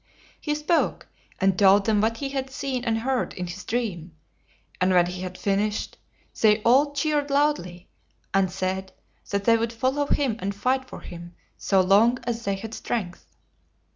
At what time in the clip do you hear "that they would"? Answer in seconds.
9.29-9.71